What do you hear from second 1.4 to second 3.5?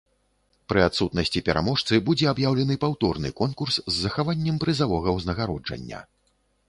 пераможцы будзе аб'яўлены паўторны